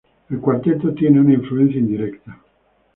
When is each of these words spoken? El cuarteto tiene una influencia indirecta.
El 0.31 0.39
cuarteto 0.39 0.95
tiene 0.95 1.21
una 1.21 1.35
influencia 1.35 1.77
indirecta. 1.77 2.41